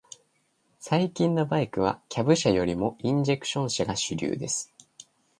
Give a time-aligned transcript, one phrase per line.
[0.79, 4.73] 最近のバイクは、キャブ車よりもインジェクション車が主流です。